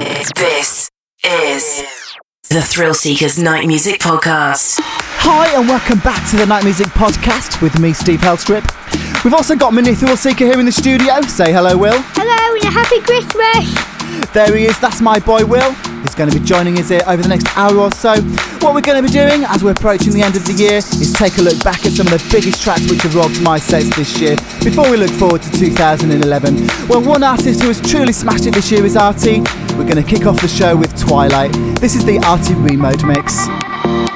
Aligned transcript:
This 0.00 0.88
is 1.24 1.84
the 2.48 2.62
Thrill 2.62 2.94
Seekers 2.94 3.38
Night 3.38 3.66
Music 3.66 4.00
Podcast. 4.00 4.78
Hi, 4.80 5.54
and 5.54 5.68
welcome 5.68 5.98
back 5.98 6.26
to 6.30 6.38
the 6.38 6.46
Night 6.46 6.64
Music 6.64 6.86
Podcast 6.86 7.60
with 7.60 7.78
me, 7.78 7.92
Steve 7.92 8.20
Helstrip. 8.20 8.64
We've 9.24 9.34
also 9.34 9.54
got 9.54 9.74
Mini 9.74 9.94
Thrill 9.94 10.16
Seeker 10.16 10.46
here 10.46 10.58
in 10.58 10.64
the 10.64 10.72
studio. 10.72 11.20
Say 11.22 11.52
hello, 11.52 11.76
Will. 11.76 12.00
Hello 12.16 12.56
and 12.56 12.64
a 12.64 12.70
happy 12.70 13.00
Christmas. 13.00 14.32
There 14.32 14.56
he 14.56 14.64
is, 14.64 14.78
that's 14.80 15.02
my 15.02 15.18
boy 15.18 15.44
Will. 15.44 15.70
He's 16.00 16.14
going 16.14 16.30
to 16.30 16.40
be 16.40 16.44
joining 16.44 16.78
us 16.78 16.88
here 16.88 17.02
over 17.06 17.22
the 17.22 17.28
next 17.28 17.46
hour 17.58 17.76
or 17.76 17.92
so. 17.92 18.22
What 18.64 18.72
we're 18.72 18.80
going 18.80 19.04
to 19.04 19.06
be 19.06 19.12
doing 19.12 19.44
as 19.44 19.62
we're 19.62 19.72
approaching 19.72 20.14
the 20.14 20.22
end 20.22 20.34
of 20.34 20.46
the 20.46 20.54
year 20.54 20.78
is 20.78 21.12
take 21.12 21.36
a 21.36 21.42
look 21.42 21.62
back 21.62 21.84
at 21.84 21.92
some 21.92 22.06
of 22.06 22.12
the 22.14 22.28
biggest 22.32 22.62
tracks 22.62 22.90
which 22.90 23.02
have 23.02 23.14
rocked 23.14 23.42
my 23.42 23.58
sets 23.58 23.94
this 23.96 24.18
year 24.18 24.36
before 24.64 24.90
we 24.90 24.96
look 24.96 25.10
forward 25.10 25.42
to 25.42 25.50
2011. 25.52 26.88
Well, 26.88 27.02
one 27.02 27.22
artist 27.22 27.60
who 27.60 27.68
has 27.68 27.80
truly 27.82 28.14
smashed 28.14 28.46
it 28.46 28.54
this 28.54 28.72
year 28.72 28.86
is 28.86 28.96
Arty. 28.96 29.44
We're 29.80 29.88
going 29.88 30.04
to 30.04 30.10
kick 30.16 30.26
off 30.26 30.38
the 30.42 30.46
show 30.46 30.76
with 30.76 30.94
Twilight. 31.00 31.52
This 31.80 31.94
is 31.94 32.04
the 32.04 32.18
Arty 32.18 32.52
Remote 32.52 33.02
Mix. 33.02 34.09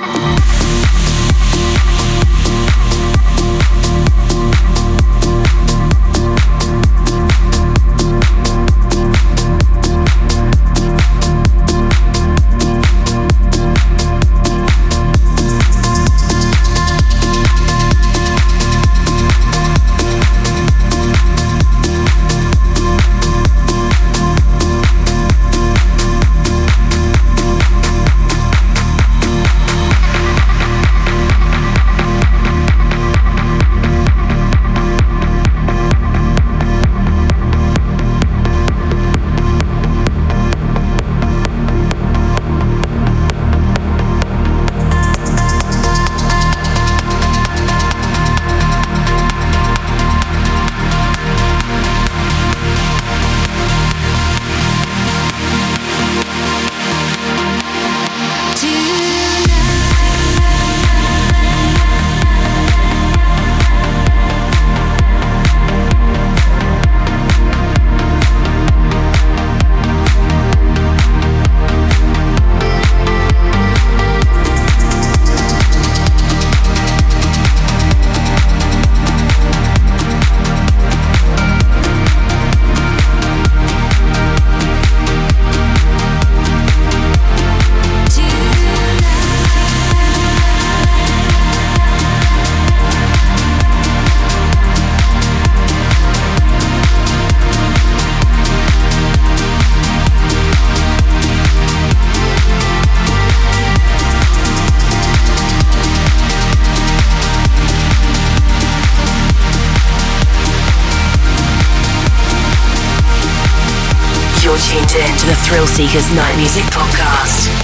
Seekers 115.74 116.14
Night 116.14 116.36
Music 116.36 116.62
Podcast. 116.70 117.63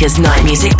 Seekers 0.00 0.18
Night 0.18 0.44
Music 0.44 0.79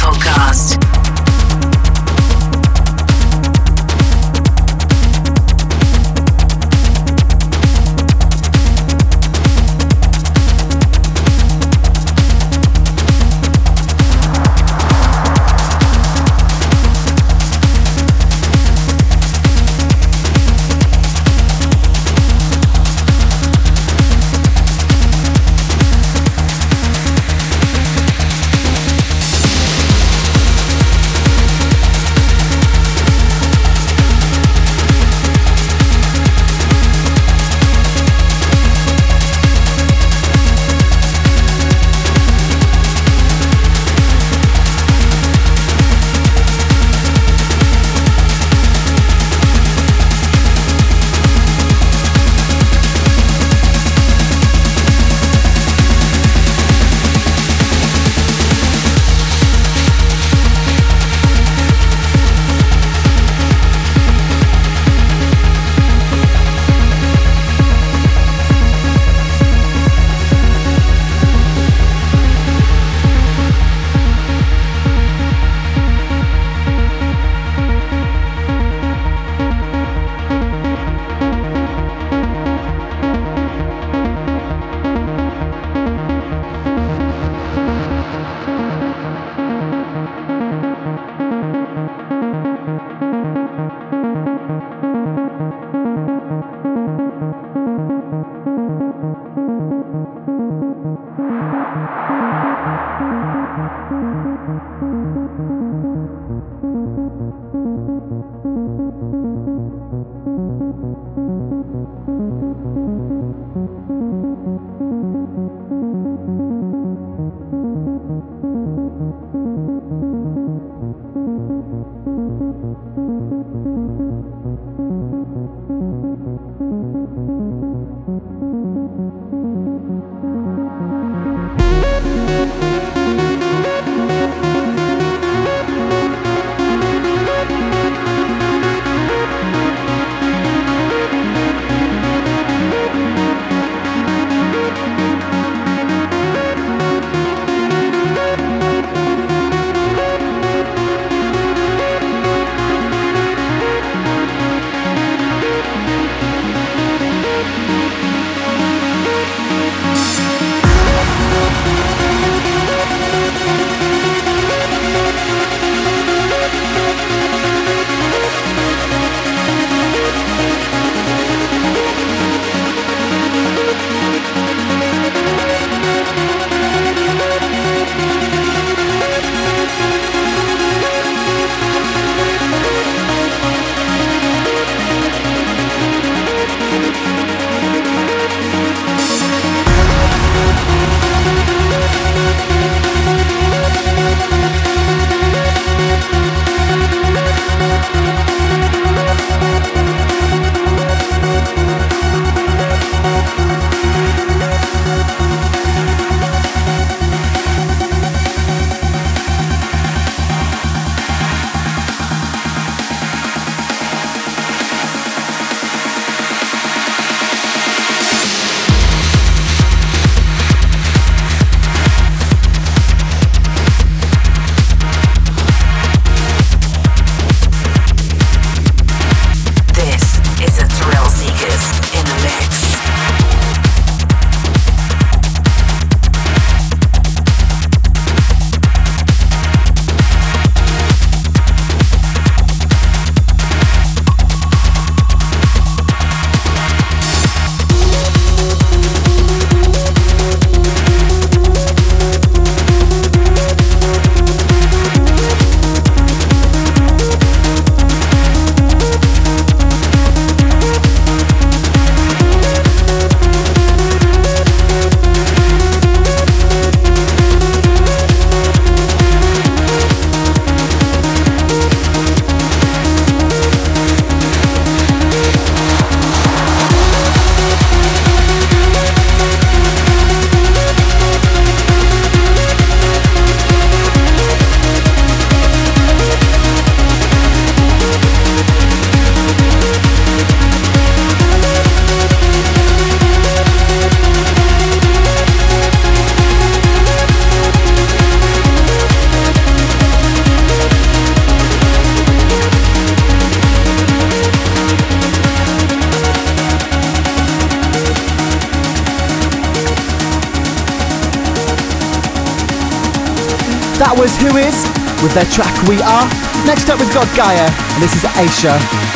track 315.41 315.69
We 315.69 315.81
Are. 315.81 316.07
Next 316.45 316.69
up 316.69 316.79
we've 316.81 316.93
got 316.93 317.07
Gaia, 317.17 317.49
and 317.49 317.83
this 317.83 317.95
is 317.97 318.03
Aisha. 318.03 318.90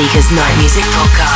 Seekers 0.00 0.30
Night 0.32 0.56
Music 0.56 0.84
Podcast. 0.96 1.29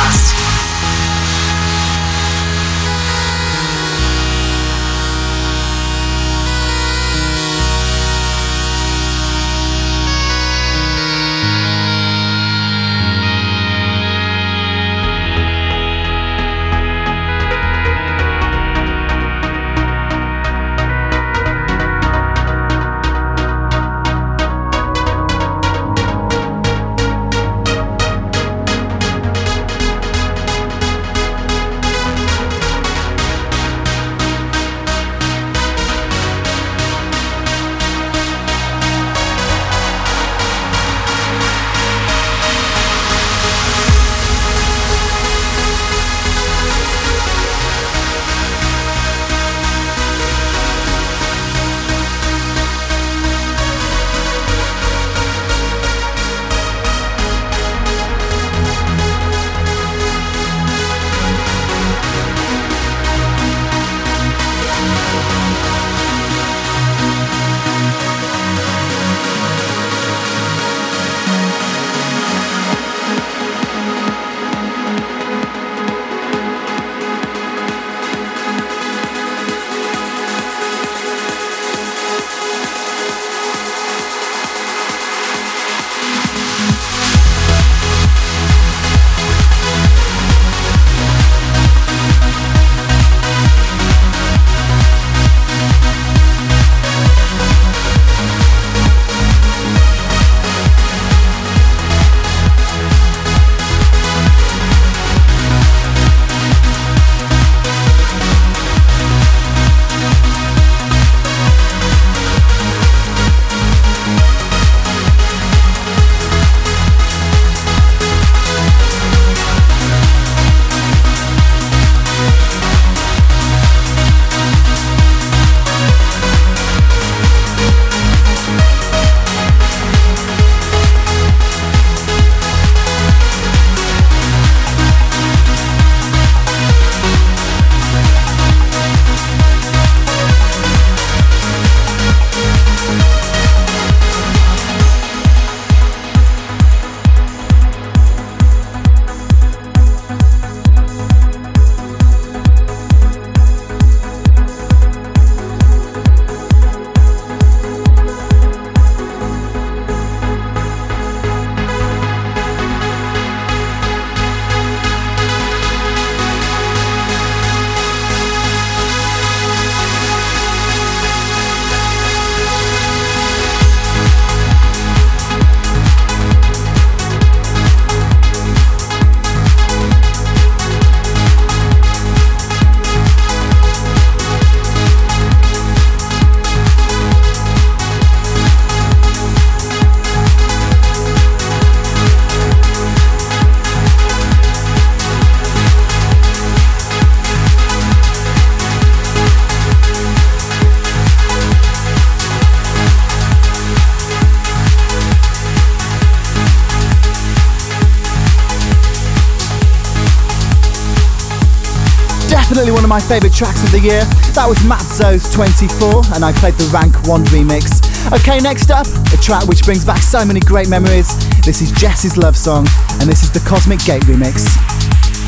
My 212.95 213.01
favourite 213.01 213.35
tracks 213.35 213.61
of 213.61 213.71
the 213.71 213.81
year. 213.81 214.07
That 214.39 214.47
was 214.47 214.55
Mat 214.63 214.79
Zo's 214.87 215.27
24, 215.35 216.15
and 216.15 216.23
I 216.23 216.31
played 216.31 216.53
the 216.55 216.63
Rank 216.71 216.95
1 217.11 217.27
remix. 217.27 217.83
Okay, 218.15 218.39
next 218.39 218.71
up, 218.71 218.87
a 219.11 219.19
track 219.19 219.51
which 219.51 219.67
brings 219.67 219.83
back 219.83 219.99
so 219.99 220.23
many 220.23 220.39
great 220.39 220.69
memories. 220.69 221.11
This 221.43 221.59
is 221.59 221.73
Jess's 221.73 222.15
love 222.15 222.37
song, 222.37 222.63
and 223.03 223.11
this 223.11 223.21
is 223.21 223.35
the 223.35 223.43
Cosmic 223.43 223.83
Gate 223.83 224.03
remix. 224.07 224.47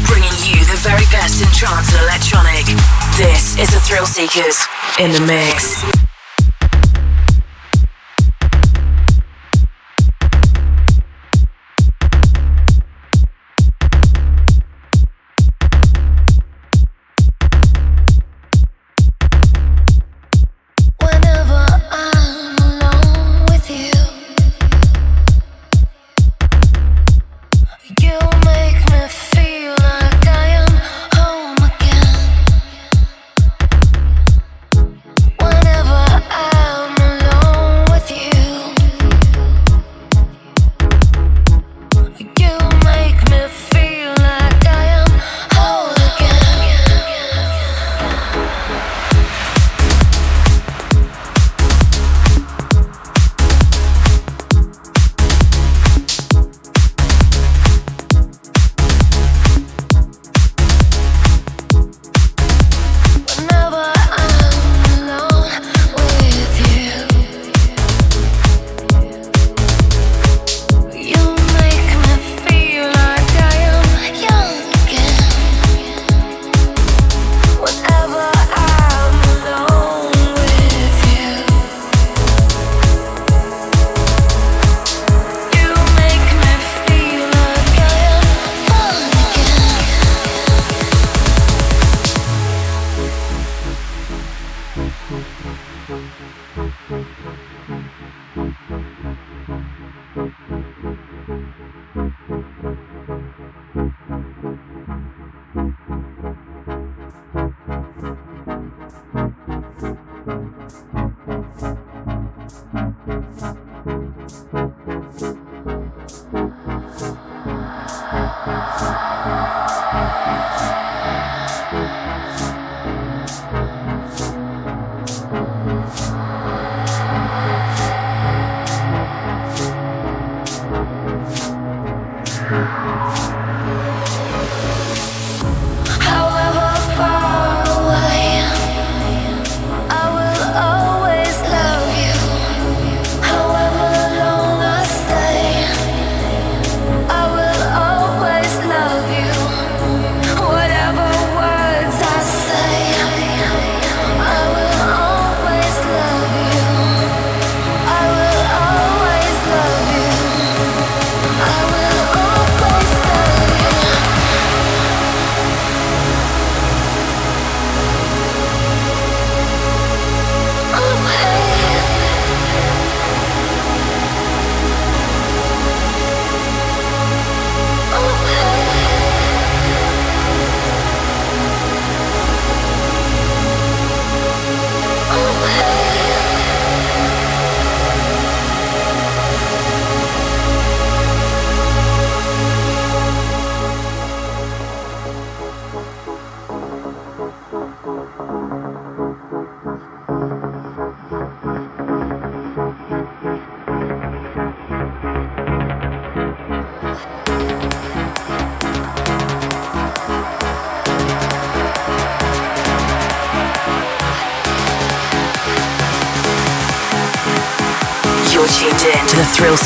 Bringing 0.07 0.31
you 0.47 0.63
the 0.63 0.79
very 0.79 1.03
best 1.11 1.43
in 1.43 1.51
trance 1.51 1.91
and 1.91 2.07
electronic. 2.07 2.63
This 3.19 3.59
is 3.59 3.67
the 3.75 3.83
Thrill 3.83 4.07
Seekers 4.07 4.63
in 5.03 5.11
the 5.11 5.19
mix. 5.27 5.96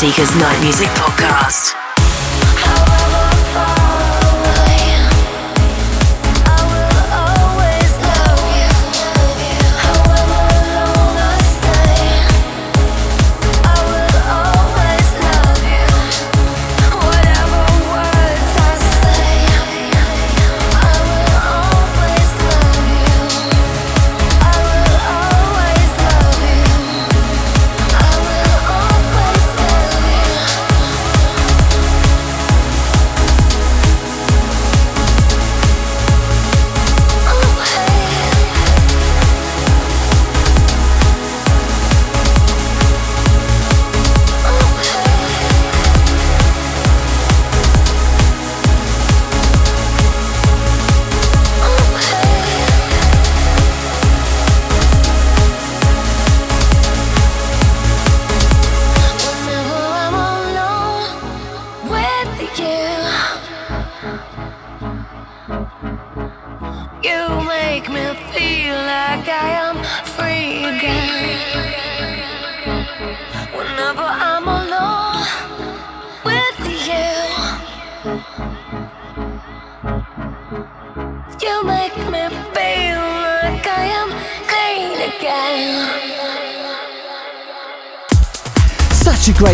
Seekers 0.01 0.35
Night 0.37 0.59
Music 0.63 0.89
Podcast. 0.97 1.80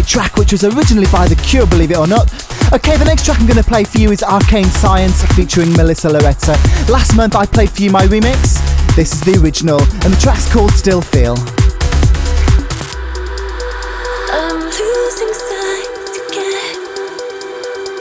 Track 0.08 0.38
which 0.38 0.52
was 0.52 0.64
originally 0.64 1.06
by 1.12 1.28
The 1.28 1.36
Cure, 1.36 1.68
believe 1.68 1.92
it 1.92 1.98
or 1.98 2.08
not. 2.08 2.32
Okay, 2.74 2.98
the 2.98 3.06
next 3.06 3.26
track 3.26 3.40
I'm 3.40 3.46
going 3.46 3.62
to 3.62 3.70
play 3.70 3.84
for 3.84 4.00
you 4.00 4.12
is 4.12 4.24
Arcane 4.24 4.66
Science 4.66 5.22
featuring 5.36 5.72
Melissa 5.74 6.10
Loretta. 6.10 6.58
Last 6.90 7.16
month 7.16 7.36
I 7.36 7.46
played 7.46 7.70
for 7.70 7.82
you 7.82 7.92
my 7.92 8.08
remix. 8.08 8.58
This 8.96 9.14
is 9.14 9.22
the 9.22 9.40
original, 9.44 9.80
and 9.80 10.14
the 10.14 10.20
track's 10.20 10.52
called 10.52 10.72
Still 10.72 11.02
Feel. 11.02 11.36
I'm 14.32 14.60
losing 14.64 15.34
sight 15.38 15.92
again. 16.26 16.80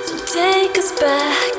So 0.06 0.14
take 0.32 0.78
us 0.78 0.98
back 0.98 1.55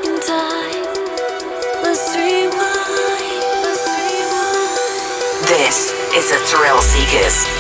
is 6.18 6.32
a 6.32 6.40
Thrill 6.40 6.82
Seekers. 6.82 7.57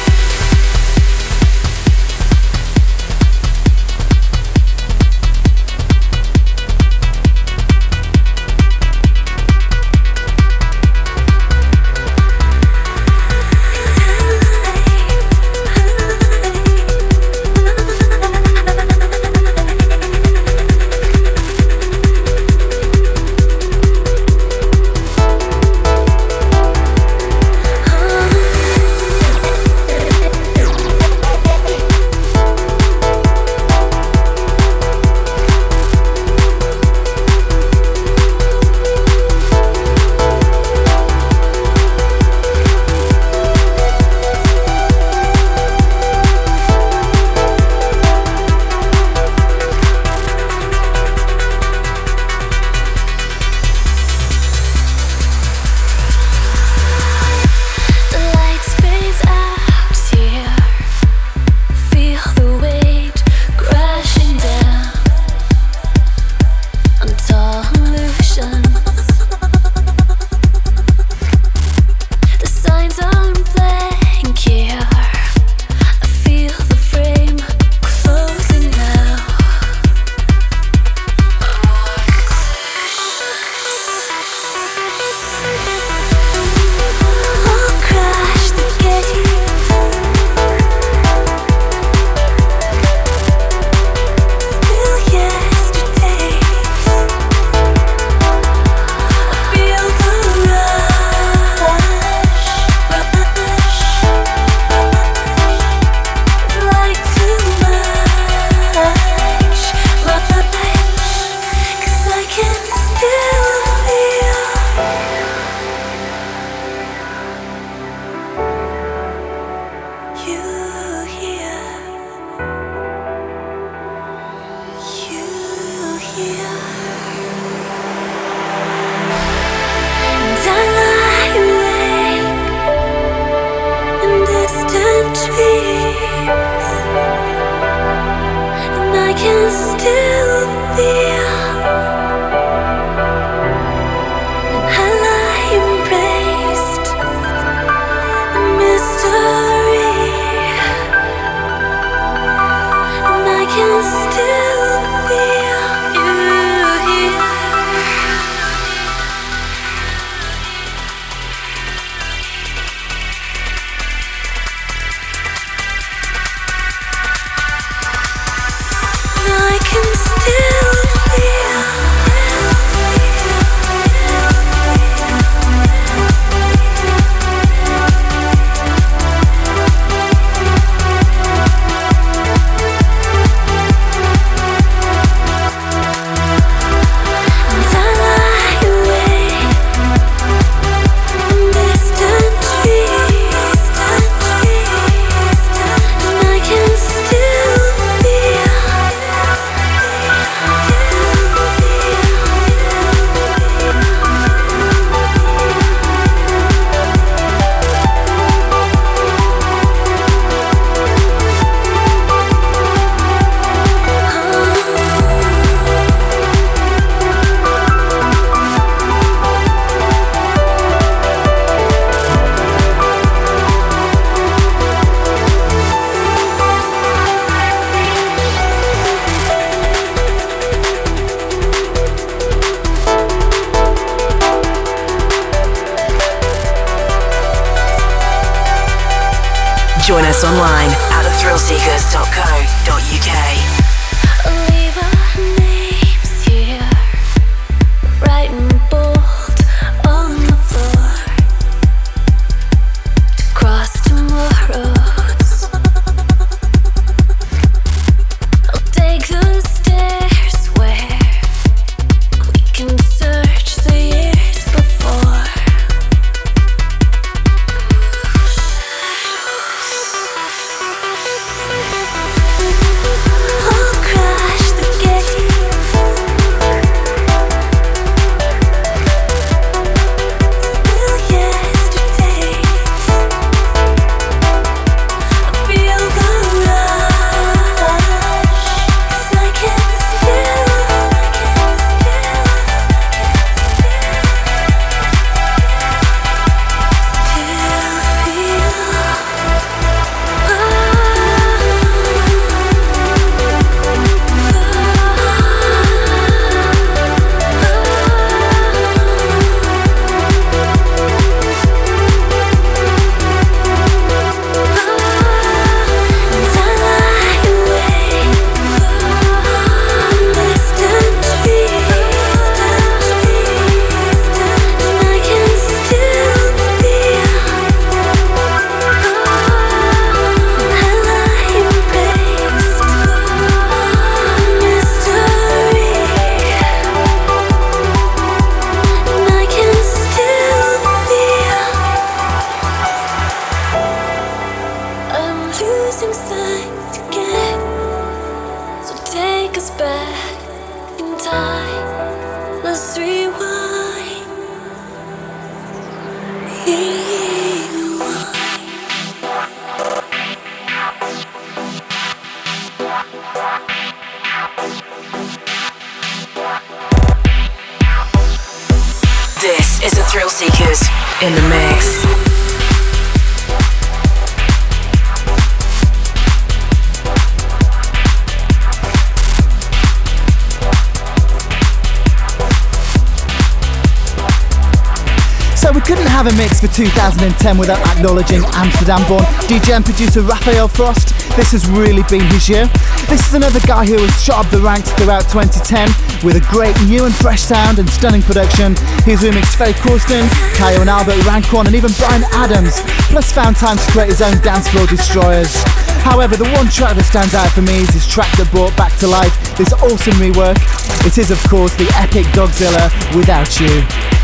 2010 386.45 387.09
without 387.41 387.57
acknowledging 387.65 388.21
Amsterdam 388.37 388.85
born 388.85 389.01
DJ 389.25 389.57
and 389.57 389.65
producer 389.65 390.05
Rafael 390.05 390.45
Frost. 390.45 390.93
This 391.17 391.33
has 391.33 391.49
really 391.49 391.81
been 391.89 392.05
his 392.13 392.29
year. 392.29 392.45
This 392.85 393.01
is 393.09 393.17
another 393.17 393.41
guy 393.49 393.65
who 393.65 393.73
has 393.81 393.89
shot 393.97 394.21
up 394.21 394.29
the 394.29 394.37
ranks 394.37 394.69
throughout 394.77 395.09
2010 395.09 395.65
with 396.05 396.13
a 396.13 396.23
great 396.29 396.53
new 396.69 396.85
and 396.85 396.93
fresh 396.93 397.25
sound 397.25 397.57
and 397.57 397.65
stunning 397.73 398.05
production. 398.05 398.53
He's 398.85 399.01
remixed 399.01 399.33
Ferry 399.33 399.57
Corsten, 399.65 400.05
Kyau 400.37 400.61
and 400.61 400.69
Albert 400.69 401.01
Ranquan, 401.09 401.49
and 401.49 401.55
even 401.57 401.73
Bryan 401.81 402.05
Adams, 402.13 402.61
plus 402.93 403.09
found 403.09 403.41
time 403.41 403.57
to 403.57 403.67
create 403.73 403.89
his 403.89 404.05
own 404.05 404.21
dance 404.21 404.45
floor 404.53 404.69
destroyers. 404.69 405.33
However, 405.81 406.21
the 406.21 406.29
one 406.37 406.53
track 406.53 406.77
that 406.77 406.85
stands 406.85 407.17
out 407.17 407.33
for 407.33 407.41
me 407.41 407.65
is 407.65 407.73
his 407.73 407.87
track 407.89 408.13
that 408.21 408.29
brought 408.29 408.53
back 408.53 408.77
to 408.83 408.87
life 408.87 409.15
this 409.41 409.53
awesome 409.57 409.97
rework. 409.97 410.37
It 410.85 411.01
is, 411.01 411.09
of 411.09 411.17
course, 411.25 411.55
the 411.57 411.65
epic 411.81 412.05
Dogzilla 412.13 412.69
Without 412.93 413.33
You. 413.41 413.96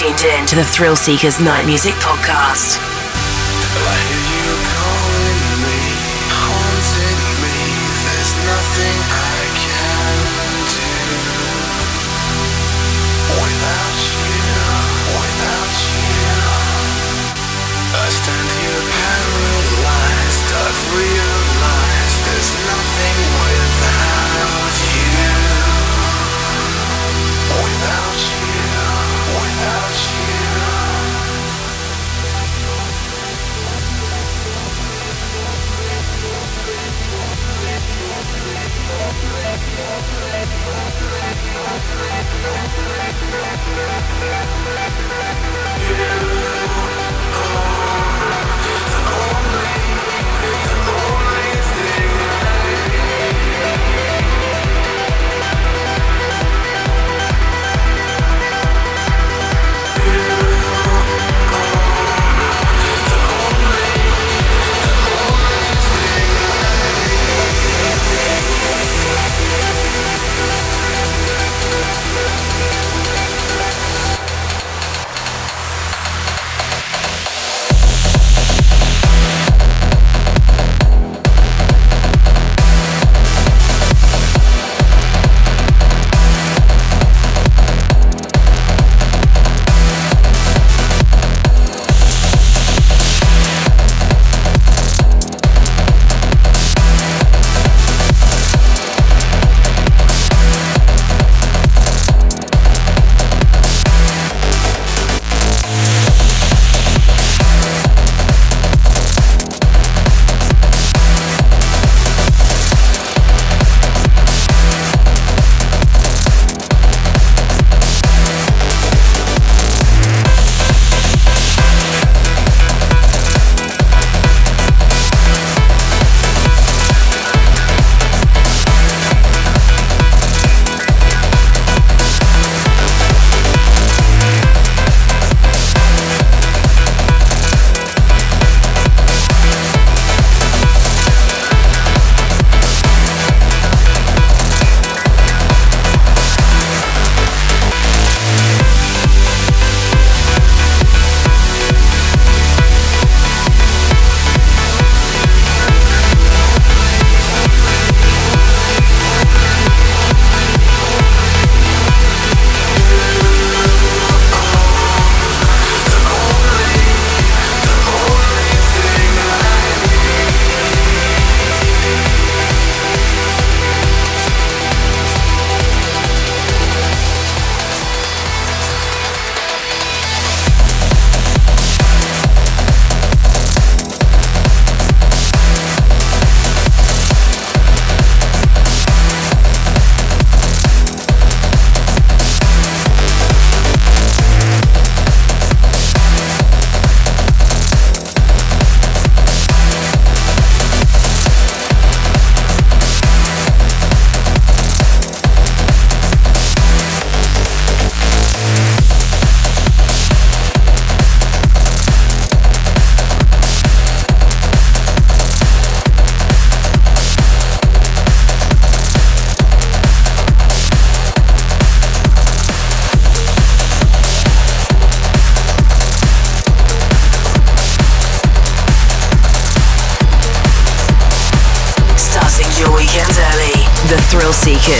Tuned 0.00 0.24
in 0.24 0.46
to 0.46 0.56
the 0.56 0.64
Thrill 0.64 0.96
Seekers 0.96 1.40
Night 1.40 1.66
Music 1.66 1.92
Podcast. 1.96 2.89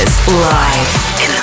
Home. 0.09 1.40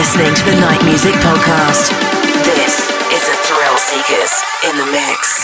listening 0.00 0.34
to 0.34 0.44
the 0.46 0.58
Night 0.62 0.82
Music 0.86 1.12
Podcast. 1.16 1.92
This 2.42 2.88
is 3.12 3.28
a 3.28 3.36
Thrill 3.44 3.76
Seekers 3.76 4.32
in 4.64 4.78
the 4.78 4.86
Mix. 4.90 5.39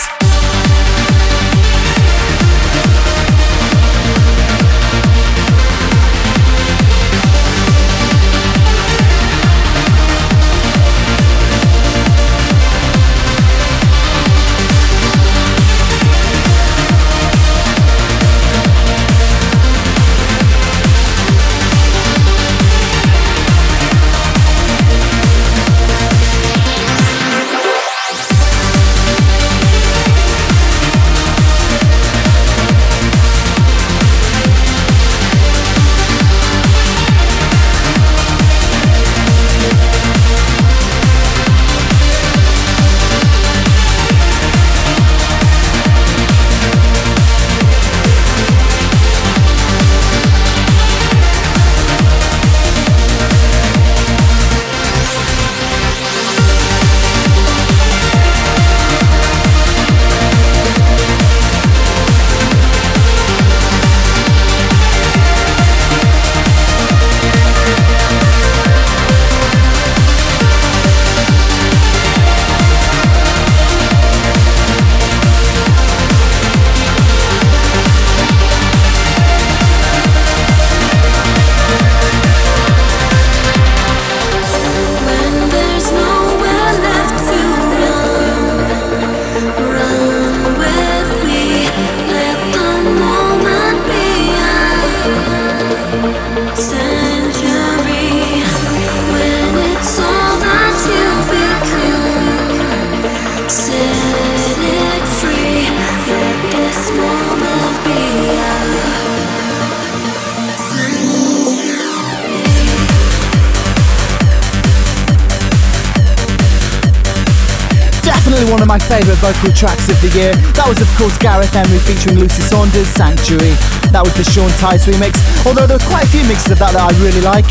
my 118.77 118.85
favourite 118.85 119.17
vocal 119.17 119.51
tracks 119.53 119.89
of 119.89 119.97
the 120.05 120.11
year. 120.13 120.33
That 120.53 120.69
was, 120.69 120.77
of 120.77 120.89
course, 121.01 121.17
Gareth 121.17 121.55
Emery 121.57 121.81
featuring 121.81 122.21
Lucy 122.21 122.45
Saunders, 122.45 122.85
Sanctuary. 122.93 123.57
That 123.89 124.05
was 124.05 124.13
the 124.13 124.25
Sean 124.27 124.53
Tyas 124.61 124.85
remix, 124.85 125.17
although 125.49 125.65
there 125.65 125.81
are 125.81 125.89
quite 125.89 126.05
a 126.05 126.11
few 126.13 126.21
mixes 126.29 126.53
of 126.53 126.59
that 126.61 126.77
that 126.77 126.83
I 126.85 126.91
really 127.01 127.23
like. 127.25 127.47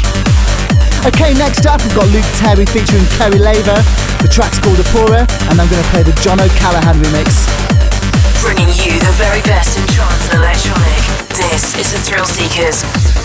Okay, 1.02 1.34
next 1.34 1.66
up 1.66 1.82
we've 1.82 1.94
got 1.98 2.06
Luke 2.14 2.26
Terry 2.38 2.66
featuring 2.66 3.02
Kerry 3.18 3.42
Laver. 3.42 3.80
The 4.22 4.30
track's 4.30 4.62
called 4.62 4.78
Apura, 4.78 5.26
and 5.50 5.58
I'm 5.58 5.66
going 5.66 5.82
to 5.82 5.90
play 5.90 6.06
the 6.06 6.14
John 6.22 6.38
O'Callaghan 6.38 6.94
remix. 7.02 7.42
Bringing 8.44 8.70
you 8.78 8.94
the 9.02 9.14
very 9.18 9.42
best 9.42 9.78
in 9.80 9.86
trance 9.90 10.30
and 10.30 10.38
electronic. 10.38 11.02
This 11.34 11.74
is 11.74 11.90
the 11.90 11.98
Thrill 12.06 12.28
Seekers. 12.28 13.15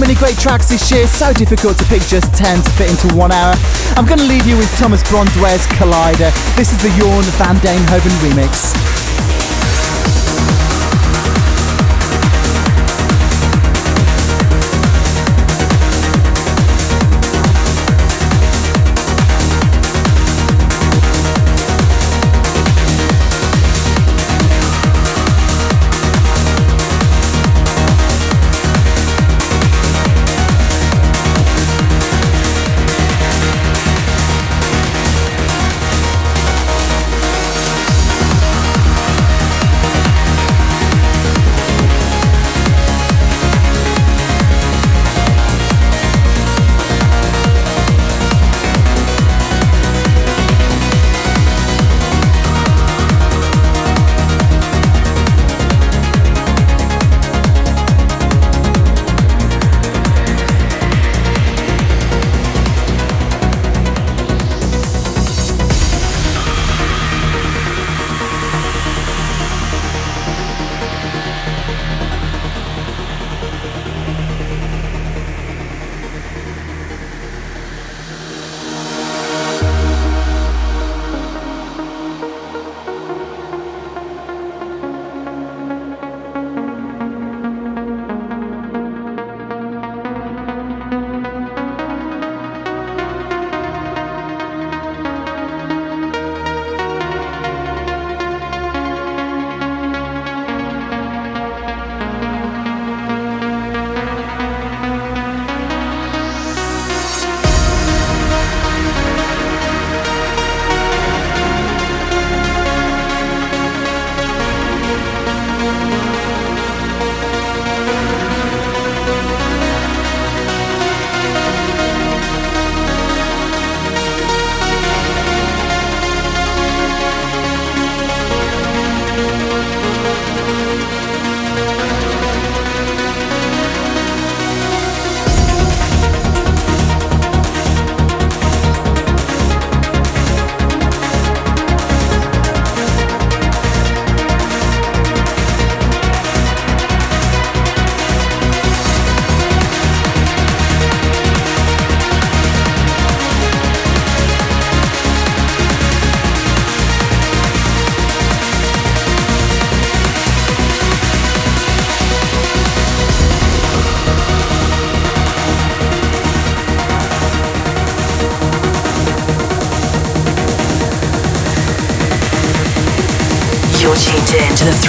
Many 0.00 0.14
great 0.14 0.38
tracks 0.38 0.70
this 0.70 0.90
year, 0.90 1.06
so 1.06 1.30
difficult 1.34 1.76
to 1.76 1.84
pick 1.84 2.00
just 2.00 2.32
10 2.34 2.62
to 2.62 2.70
fit 2.70 2.90
into 2.90 3.14
one 3.14 3.30
hour. 3.30 3.54
I'm 3.96 4.06
going 4.06 4.18
to 4.18 4.24
leave 4.24 4.46
you 4.46 4.56
with 4.56 4.74
Thomas 4.78 5.02
Bronzwaer's 5.02 5.66
Collider. 5.76 6.32
This 6.56 6.72
is 6.72 6.78
the 6.78 6.88
Jorn 6.96 7.22
van 7.36 7.56
Deynhoven 7.56 8.16
remix. 8.24 8.99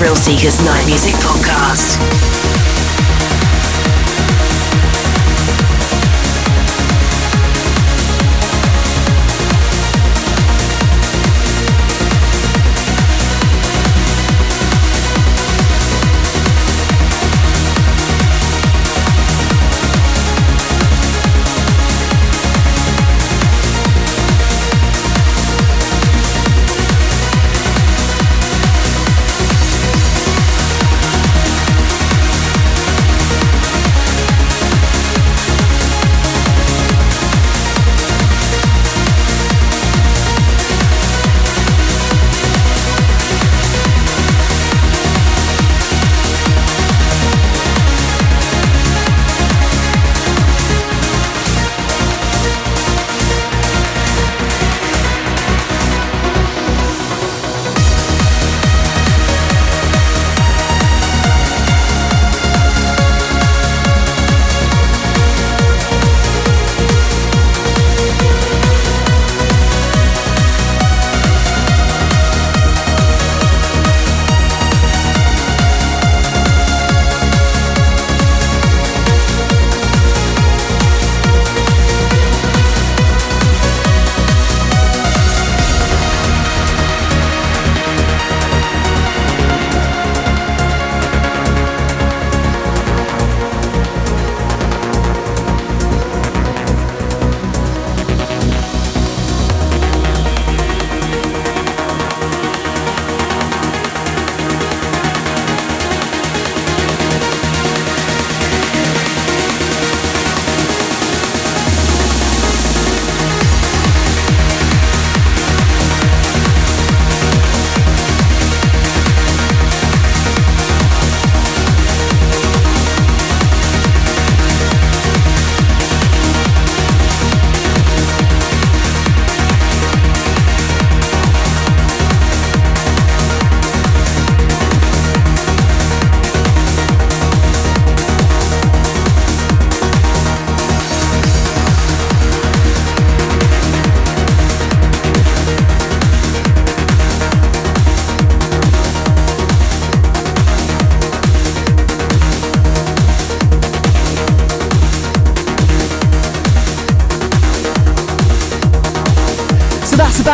Thrill 0.02 0.16
Seekers 0.16 0.60
Night 0.66 0.88
Music 0.88 1.14
Podcast. 1.22 2.21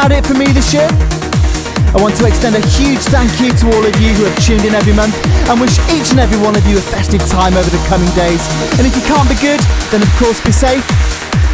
About 0.08 0.24
it 0.24 0.24
for 0.24 0.40
me 0.40 0.48
this 0.56 0.72
year. 0.74 0.88
I 1.92 2.00
want 2.00 2.16
to 2.16 2.24
extend 2.28 2.56
a 2.56 2.64
huge 2.80 3.04
thank 3.12 3.28
you 3.44 3.52
to 3.52 3.66
all 3.76 3.84
of 3.84 3.92
you 4.00 4.16
who 4.16 4.24
have 4.24 4.40
tuned 4.40 4.64
in 4.64 4.72
every 4.74 4.94
month 4.94 5.12
and 5.52 5.60
wish 5.60 5.78
each 5.92 6.12
and 6.16 6.20
every 6.20 6.40
one 6.40 6.56
of 6.56 6.66
you 6.68 6.78
a 6.78 6.82
festive 6.82 7.20
time 7.28 7.56
over 7.60 7.70
the 7.70 7.78
coming 7.92 8.08
days. 8.16 8.40
And 8.80 8.88
if 8.88 8.96
you 8.96 9.02
can't 9.04 9.28
be 9.28 9.36
good, 9.44 9.60
then 9.92 10.02
of 10.02 10.08
course 10.16 10.40
be 10.40 10.54
safe. 10.56 10.88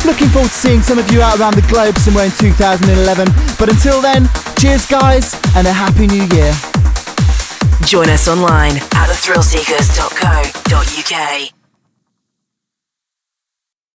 Looking 0.06 0.30
forward 0.30 0.52
to 0.54 0.58
seeing 0.58 0.84
some 0.86 1.00
of 1.00 1.10
you 1.10 1.24
out 1.24 1.40
around 1.40 1.56
the 1.56 1.64
globe 1.66 1.98
somewhere 1.98 2.26
in 2.26 2.32
2011. 2.38 3.28
But 3.58 3.70
until 3.74 4.00
then, 4.02 4.30
cheers 4.60 4.86
guys 4.86 5.34
and 5.58 5.66
a 5.66 5.74
happy 5.74 6.06
new 6.06 6.22
year. 6.38 6.54
Join 7.90 8.08
us 8.10 8.28
online 8.28 8.78
at 8.94 9.10
thethrillseekers.co.uk. 9.10 11.63